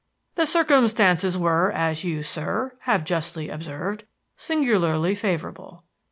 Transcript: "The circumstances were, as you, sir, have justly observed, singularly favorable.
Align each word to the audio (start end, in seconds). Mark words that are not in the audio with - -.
"The 0.33 0.47
circumstances 0.47 1.37
were, 1.37 1.71
as 1.71 2.03
you, 2.03 2.23
sir, 2.23 2.73
have 2.85 3.05
justly 3.05 3.49
observed, 3.49 4.05
singularly 4.35 5.13
favorable. 5.13 5.83